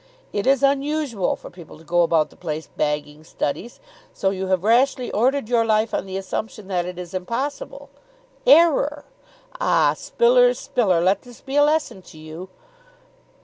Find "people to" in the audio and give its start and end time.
1.51-1.83